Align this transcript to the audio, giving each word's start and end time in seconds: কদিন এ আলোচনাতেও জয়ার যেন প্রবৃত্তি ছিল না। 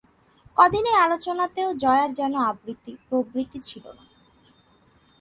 কদিন 0.57 0.85
এ 0.85 0.93
আলোচনাতেও 0.97 1.69
জয়ার 1.73 2.09
যেন 2.13 2.33
প্রবৃত্তি 3.09 3.59
ছিল 3.63 3.85
না। 3.97 4.03